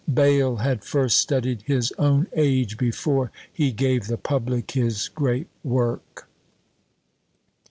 Bayle 0.11 0.55
had 0.55 0.83
first 0.83 1.17
studied 1.17 1.61
his 1.67 1.91
own 1.99 2.25
age 2.35 2.75
before 2.75 3.31
he 3.53 3.71
gave 3.71 4.07
the 4.07 4.17
public 4.17 4.71
his 4.71 5.07
great 5.09 5.47
work. 5.63 6.27